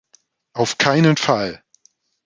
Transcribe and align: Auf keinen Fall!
Auf 0.53 0.79
keinen 0.79 1.15
Fall! 1.15 1.63